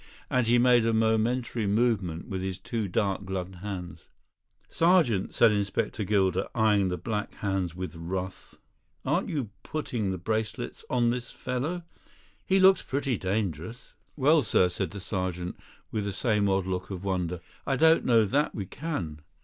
[0.31, 4.07] And he made a momentary movement with his two dark gloved hands.
[4.67, 8.55] "Sergeant," said Inspector Gilder, eyeing the black hands with wrath,
[9.05, 11.83] "aren't you putting the bracelets on this fellow;
[12.47, 15.55] he looks pretty dangerous." "Well, sir," said the sergeant,
[15.91, 19.21] with the same odd look of wonder, "I don't know that we can."